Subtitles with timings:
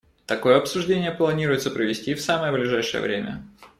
[0.25, 3.43] Такое обсуждение планируется провести в самое ближайшее время.